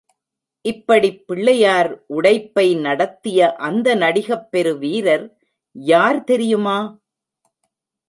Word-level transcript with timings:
இப்படிப் 0.65 1.27
பிள்ளையார் 1.27 1.89
உடைப்பை 2.13 2.79
நடத்திய 2.79 3.55
அந்த 3.55 3.95
நடிகப் 3.95 4.51
பெரு 4.51 4.77
வீரர் 4.77 5.25
யார் 5.75 6.23
தெரியுமா? 6.23 6.79